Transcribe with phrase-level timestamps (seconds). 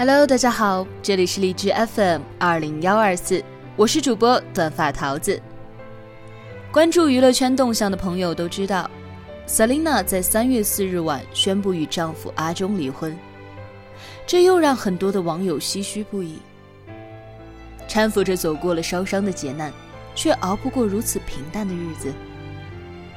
[0.00, 3.44] Hello，大家好，这里是荔枝 FM 二零幺二四，
[3.76, 5.38] 我是主播短发桃子。
[6.72, 8.90] 关注娱乐圈动向的朋友都知道
[9.46, 13.14] ，Selina 在三月四日晚宣布与丈夫阿忠离婚，
[14.26, 16.38] 这又让很多的网友唏嘘不已。
[17.86, 19.70] 搀扶着走过了烧伤的劫难，
[20.14, 22.10] 却熬不过如此平淡的日子，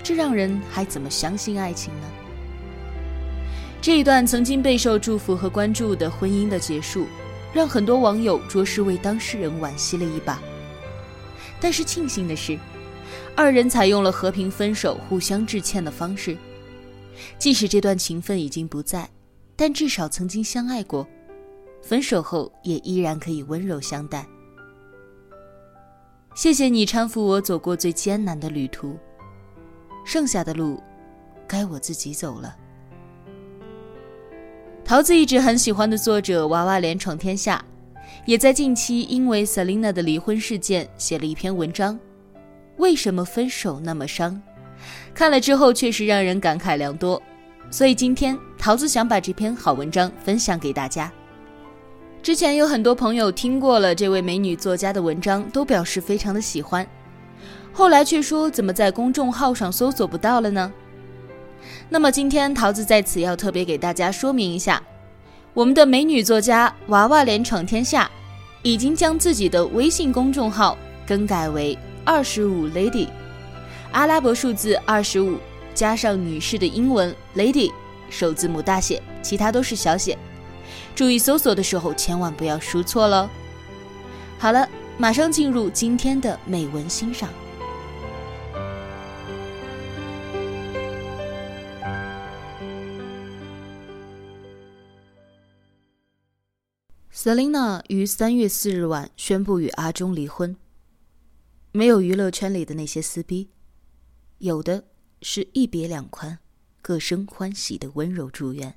[0.00, 2.06] 这让人还怎么相信爱情呢？
[3.80, 7.06] 这一段曾经备受祝福和关注的婚姻的结束，
[7.52, 10.42] 让很多网友着实为当事人惋惜了一把。
[11.60, 12.58] 但是庆幸的是，
[13.36, 16.36] 二人采用了和平分手、互相致歉的方式。
[17.38, 19.08] 即使这段情分已经不在，
[19.56, 21.06] 但至少曾经相爱过，
[21.80, 24.26] 分手后也依然可以温柔相待。
[26.34, 28.96] 谢谢你搀扶我走过最艰难的旅途，
[30.04, 30.80] 剩下的路，
[31.46, 32.56] 该我自己走了。
[34.88, 37.62] 桃子一直很喜欢的作者娃娃脸闯天下，
[38.24, 42.00] 也在近期因为 Selina 的离婚事件写了一篇文章。
[42.78, 44.40] 为什么分手那么伤？
[45.12, 47.20] 看了之后确实让人感慨良多。
[47.70, 51.12] 所以今天桃子想把这篇好文章分享给大家。
[52.22, 56.86] 之前有很多朋友听过了这位美女作家的文章，都表示非常的喜欢。
[57.74, 60.72] 后来却说怎么在公众号上搜索不到了呢？
[61.90, 64.82] 那么今天桃子在此要特别给大家说明一下，
[65.54, 68.10] 我们的美女作家娃娃脸闯天下，
[68.62, 70.76] 已经将自己的微信公众号
[71.06, 73.08] 更改为二十五 lady，
[73.92, 75.38] 阿拉伯数字二十五
[75.74, 77.72] 加上女士的英文 lady，
[78.10, 80.16] 首字母大写，其他都是小写。
[80.94, 83.30] 注意搜索的时候千万不要输错了。
[84.38, 84.68] 好了，
[84.98, 87.30] 马上进入今天的美文欣赏。
[97.28, 100.56] Selina 于三月四日晚宣布与阿忠离婚。
[101.72, 103.50] 没有娱乐圈里的那些撕逼，
[104.38, 104.84] 有的
[105.20, 106.38] 是一别两宽，
[106.80, 108.74] 各生欢喜的温柔祝愿。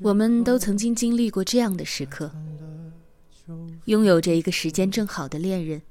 [0.00, 2.30] 我们都曾经经历过这样的时刻，
[3.84, 5.82] 拥有着一个时间正好的恋人。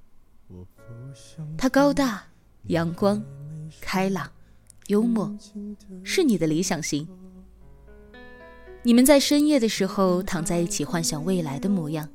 [1.58, 2.24] 他高大、
[2.68, 3.24] 阳光、
[3.80, 4.32] 开朗、
[4.88, 5.36] 幽默，
[6.04, 7.08] 是你的理想型。
[8.84, 12.08] 你们在深夜的时候躺在一起，幻想未来的模样。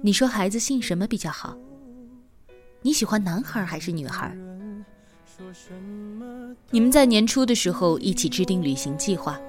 [0.00, 1.56] 你说孩子姓什么比较好？
[2.82, 4.36] 你喜欢男孩还是女孩？
[6.70, 9.40] 你们在年初的时候一起制定旅行计划，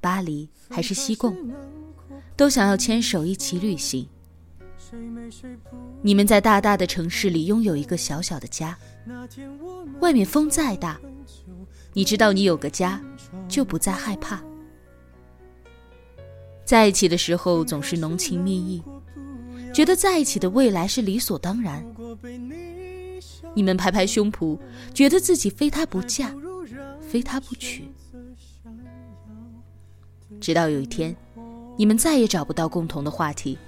[0.00, 1.36] 巴黎还是西贡，
[2.36, 4.08] 都想要牵手一起旅行。
[6.00, 8.76] 你们在大大的城市里拥有一个小小的家，
[10.00, 10.98] 外面风再大，
[11.92, 13.00] 你知道你有个家，
[13.48, 14.42] 就不再害怕。
[16.64, 18.82] 在一起的时候总是浓情蜜意，
[19.72, 21.84] 觉得在一起的未来是理所当然。
[23.54, 24.58] 你们拍拍胸脯，
[24.94, 26.32] 觉得自己非他不嫁，
[27.00, 27.88] 非他不娶。
[30.40, 31.14] 直到有一天，
[31.76, 33.58] 你们再也找不到共同的话题，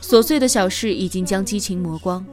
[0.00, 2.24] 琐碎的小事已经将激情磨光，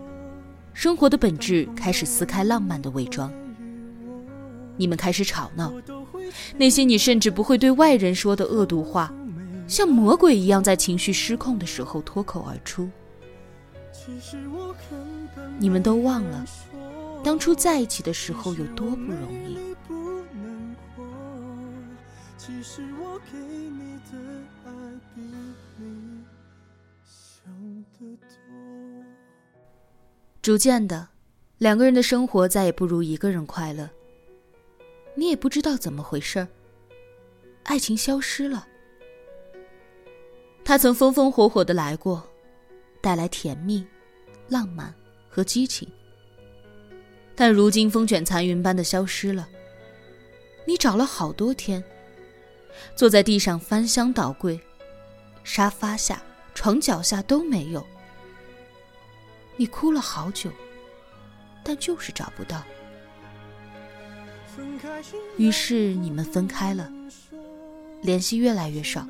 [0.73, 3.31] 生活的本质开始撕开浪漫的伪装。
[4.77, 5.71] 你们开始吵闹，
[6.57, 9.13] 那些你甚至不会对外人说的恶毒话，
[9.67, 12.89] 像魔鬼一样在情绪失控的时候脱口而出。
[15.59, 16.45] 你们都忘了，
[17.23, 19.59] 当初在一起的时候有多不容易。
[30.41, 31.07] 逐渐的，
[31.59, 33.87] 两个人的生活再也不如一个人快乐。
[35.13, 36.47] 你也不知道怎么回事，
[37.63, 38.67] 爱情消失了。
[40.63, 42.30] 他曾风风火火的来过，
[43.01, 43.85] 带来甜蜜、
[44.47, 44.93] 浪漫。
[45.33, 45.87] 和激情，
[47.37, 49.47] 但如今风卷残云般的消失了。
[50.67, 51.81] 你找了好多天，
[52.97, 54.59] 坐在地上翻箱倒柜，
[55.45, 56.21] 沙发下、
[56.53, 57.81] 床脚下都没有。
[59.55, 60.51] 你哭了好久，
[61.63, 62.61] 但就是找不到。
[65.37, 66.91] 于是你们分开了，
[68.01, 69.07] 联系越来越少，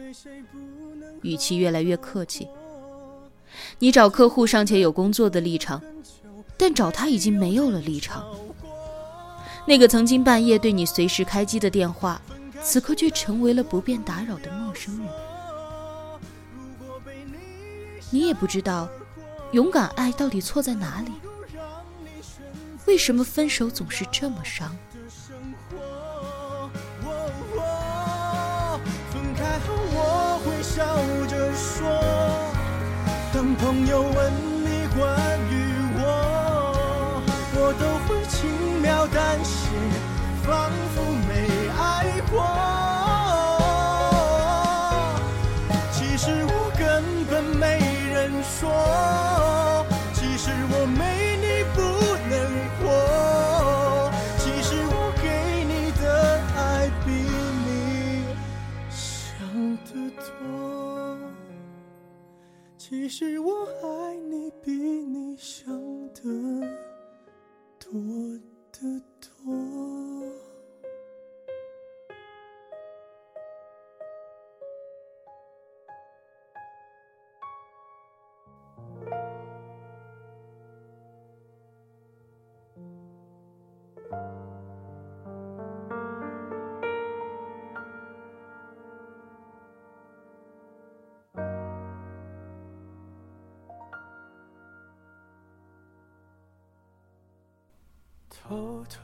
[1.23, 2.47] 语气越来越客气。
[3.79, 5.81] 你找客户尚且有工作的立场。
[6.57, 8.23] 但找他已经没有了立场。
[9.65, 12.21] 那个曾经半夜对你随时开机的电话，
[12.61, 15.07] 此刻却成为了不便打扰的陌生人。
[18.11, 18.87] 你也不知道，
[19.53, 21.11] 勇敢爱到底错在哪里？
[22.85, 24.77] 为什么分手总是这么伤？
[29.09, 30.85] 分开后我会笑
[31.27, 32.10] 着说，
[33.41, 34.31] 当朋友问
[34.63, 35.09] 你关
[35.49, 37.23] 于我，
[37.55, 39.67] 我都会轻描淡写，
[40.45, 40.69] 仿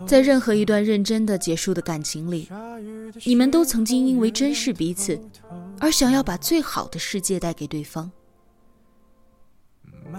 [0.06, 2.50] 在任何一段认真的结束的感情里，
[3.26, 5.20] 你们都曾经因为珍视彼此，
[5.80, 8.10] 而想要把最好的世界带给对方。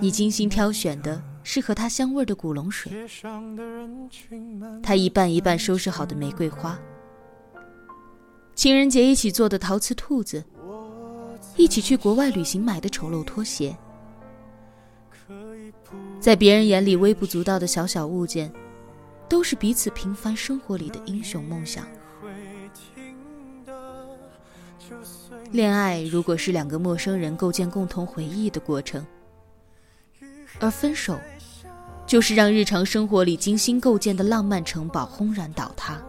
[0.00, 2.92] 你精心挑选的是和他香味的古龙水，
[4.82, 6.78] 他一半一半收拾好的玫瑰花，
[8.54, 10.44] 情人节一起做的陶瓷兔子，
[11.56, 13.74] 一起去国外旅行买的丑陋拖鞋，
[16.20, 18.52] 在别人眼里微不足道的小小物件。
[19.26, 21.86] 都是彼此平凡生活里的英雄梦想。
[25.50, 29.06] 恋爱如果是两个陌生人构建共同回忆的过程，
[30.60, 31.18] 而分手，
[32.08, 36.02] 就是让日常生活里精心构建的浪漫城堡轰然倒塌。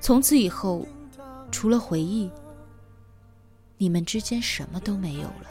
[0.00, 0.86] 从此以后，
[1.50, 2.30] 除了回忆，
[3.76, 5.46] 你们之间什么都没有了。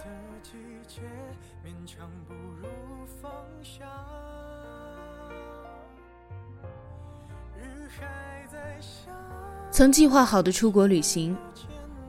[9.69, 11.37] 曾计划好的出国旅行，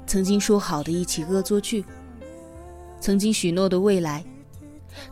[0.06, 1.84] 曾经说好的一起恶作剧，
[2.98, 4.24] 曾经许诺的未来，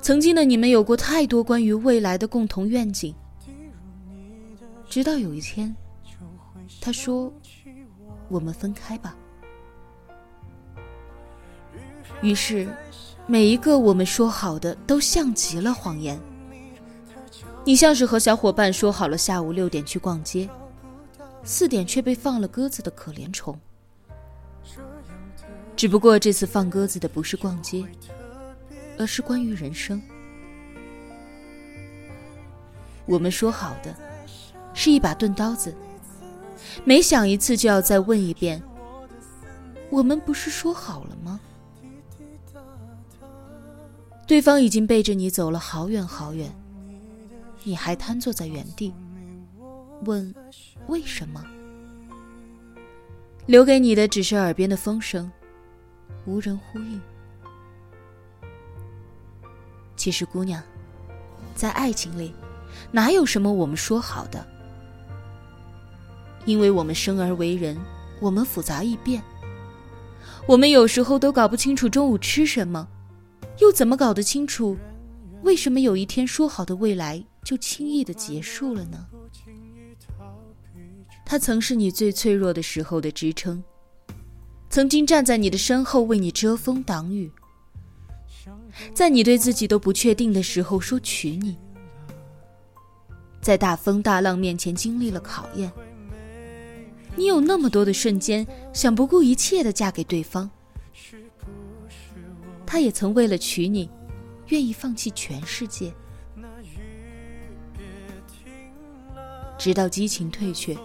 [0.00, 3.14] 曾经的你们有过太多关于未来的共同愿景。
[4.88, 5.74] 直到有一天，
[6.80, 7.32] 他说
[8.28, 9.16] ：“我们分开吧。”
[12.22, 12.68] 于是，
[13.26, 16.20] 每一个我们说好的都像极了谎言。
[17.64, 20.48] 你像是和小伙伴说好了下午六点去逛街。
[21.48, 23.56] 四点却被放了鸽子的可怜虫，
[25.76, 27.84] 只不过这次放鸽子的不是逛街，
[28.98, 30.00] 而是关于人生。
[33.04, 33.94] 我们说好的
[34.74, 35.74] 是一把钝刀子，
[36.84, 38.62] 每想一次就要再问一遍：
[39.90, 41.40] 我们不是说好了吗？
[44.26, 46.52] 对方已经背着你走了好远好远，
[47.62, 48.92] 你还瘫坐在原地，
[50.04, 50.34] 问。
[50.88, 51.44] 为什么？
[53.46, 55.30] 留给你的只是耳边的风声，
[56.26, 57.00] 无人呼应。
[59.96, 60.62] 其实，姑娘，
[61.54, 62.34] 在爱情里，
[62.92, 64.46] 哪有什么我们说好的？
[66.44, 67.76] 因为我们生而为人，
[68.20, 69.22] 我们复杂易变，
[70.46, 72.86] 我们有时候都搞不清楚中午吃什么，
[73.58, 74.76] 又怎么搞得清楚，
[75.42, 79.06] 为什么有一天说好的未来就轻易的结束了呢？
[81.24, 83.64] 他曾是你最脆弱的时候的支撑，
[84.70, 87.32] 曾经站在你的身后为你遮风挡雨，
[88.94, 91.56] 在你对自己都不确定的时候说娶你，
[93.40, 95.70] 在大风大浪面前经历了考验。
[97.14, 100.50] 你有那么多的瞬间想不顾一切的嫁给对方，
[102.66, 103.88] 他也曾为了娶你，
[104.48, 105.92] 愿意放弃全世界，
[109.56, 110.76] 直到激情退却。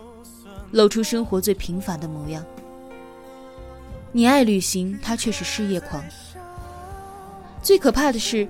[0.72, 2.46] 露出生活最平凡的模样。
[4.14, 6.02] 你爱旅行，他却是事业狂。
[7.62, 8.48] 最可怕的是，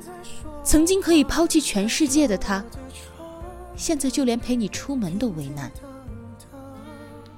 [0.63, 2.63] 曾经可以抛弃全世界的他，
[3.75, 5.71] 现在就连陪你出门都为难，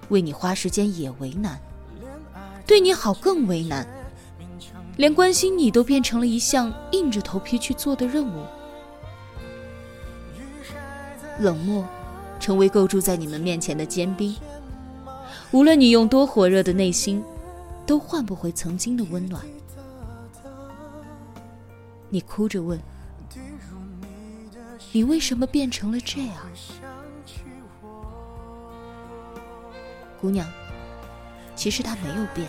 [0.10, 1.60] 为你花时间也为难，
[2.66, 3.88] 对你好更为难，
[4.98, 8.46] 连关心你都变成了一项硬着头皮去做的任务。
[11.40, 11.86] 冷漠。
[12.40, 14.36] 成为构筑在你们面前的坚冰。
[15.52, 17.24] 无论你用多火热的内心，
[17.86, 19.42] 都换不回曾经的温暖。
[22.14, 22.80] 你哭着问
[24.94, 26.36] ：“你为什么变成了这样？”
[30.22, 30.48] 姑娘，
[31.56, 32.48] 其实他没有变，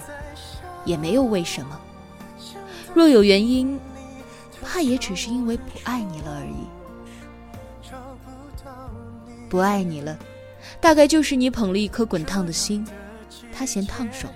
[0.84, 1.80] 也没有为什么。
[2.92, 3.80] 若有原因，
[4.62, 6.66] 怕也只是因为不爱你了而已。
[9.48, 10.18] 不爱你了。
[10.78, 12.86] 大概就是你捧了一颗滚烫的心，
[13.50, 14.28] 他嫌烫手；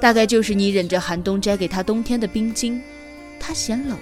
[0.00, 2.82] 大概就是你忍着寒冬摘给他冬天的冰晶，
[3.46, 3.98] 他嫌冷；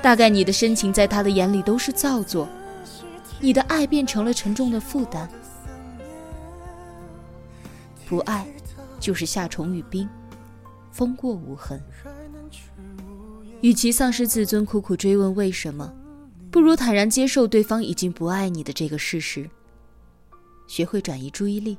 [0.00, 2.48] 大概你的深情在他的眼里都是造作，
[3.38, 5.28] 你的爱变成了沉重的负担。
[8.08, 8.46] 不爱，
[8.98, 10.08] 就是夏虫语冰，
[10.90, 11.78] 风过无痕。
[13.60, 15.92] 与其丧失自尊，苦苦追问为什么。
[16.50, 19.48] 不如坦然接受对方已经不爱你的这个事实，
[20.66, 21.76] 学会转移注意力。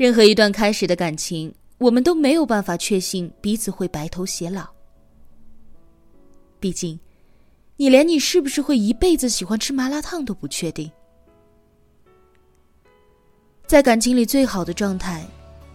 [0.00, 4.66] 任何一段开始的感情，我们都没有办法确信彼此会白头偕老。
[6.58, 6.98] 毕竟，
[7.76, 10.90] 你连你是不是会一辈子喜欢吃麻辣烫都不确定。
[13.66, 15.22] 在感情里，最好的状态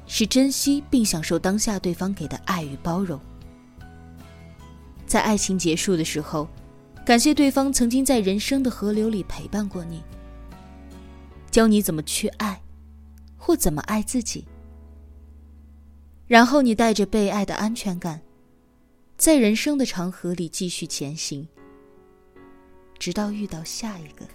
[0.07, 3.21] 是珍惜并享受当下对方给的爱与包容。
[5.05, 6.47] 在爱情结束的时候，
[7.05, 10.01] 感谢对方曾经在人生的河流里陪伴过你，
[11.51, 12.59] 教你怎么去爱，
[13.45, 14.43] 或怎么爱自己。
[16.25, 18.19] 然后你带着被爱的安全感，
[19.17, 21.47] 在人生的长河里继续前行，
[22.97, 24.25] 直到遇到下一个。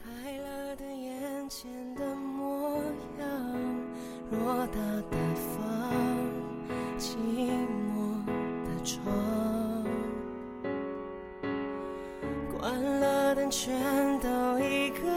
[13.52, 15.08] 全都一个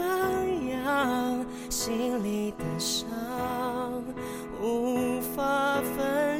[0.72, 3.08] 样，心里的伤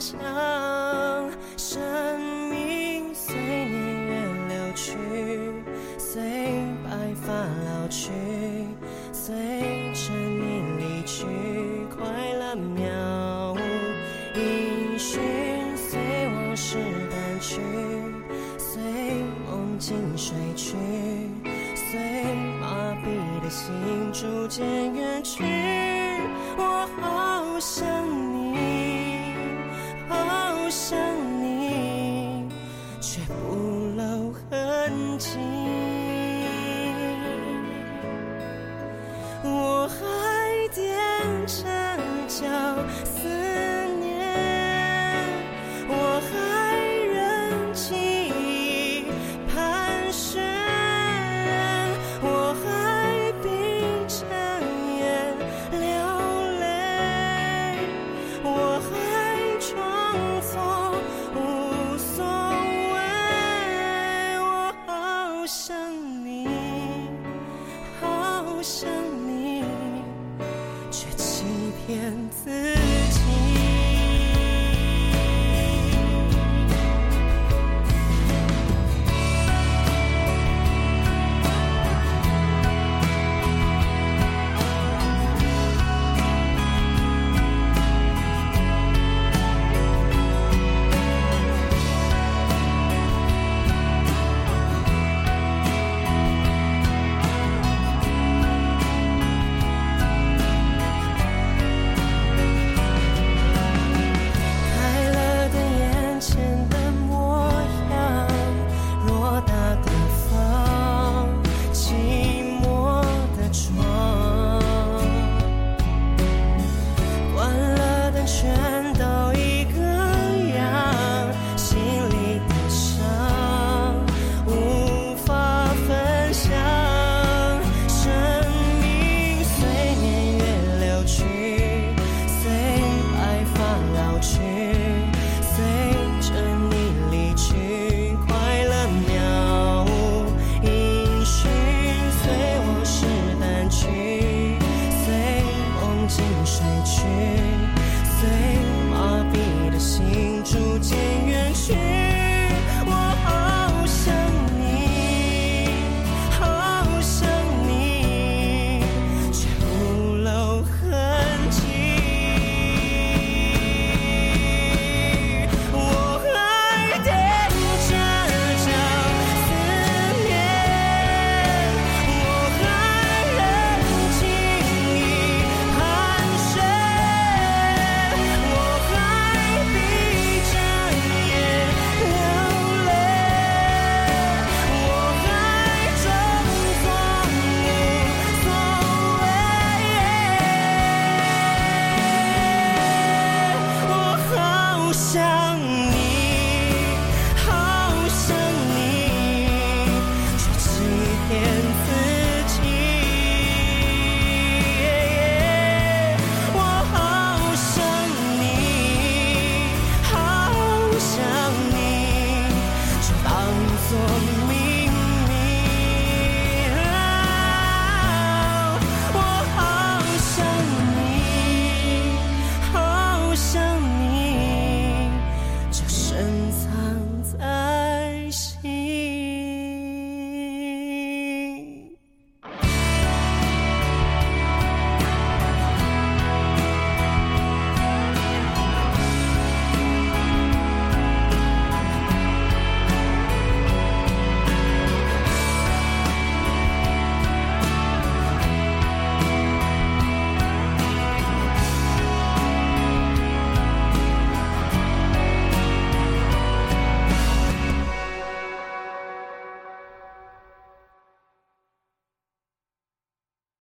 [0.05, 0.21] 分享。
[1.57, 2.21] 生
[2.51, 4.13] 命随年月
[4.49, 4.99] 流去，
[5.99, 6.21] 随
[6.85, 8.11] 白发老去，
[9.13, 9.35] 随
[9.95, 11.25] 着你离去，
[11.97, 13.59] 快乐渺无
[14.39, 15.23] 音讯，
[15.77, 16.77] 随往事
[17.11, 17.61] 淡去，
[18.59, 18.83] 随
[19.47, 20.77] 梦境睡去。
[21.91, 22.01] 随
[22.61, 23.73] 麻痹的心
[24.13, 24.84] 逐渐
[35.19, 35.64] 情。
[68.65, 68.89] 想
[69.29, 69.63] 你
[70.91, 71.45] 却欺
[71.87, 73.04] 骗自己。